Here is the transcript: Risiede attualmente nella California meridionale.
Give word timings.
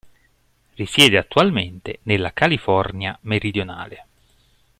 Risiede 0.77 1.19
attualmente 1.19 1.99
nella 2.05 2.33
California 2.33 3.15
meridionale. 3.21 4.07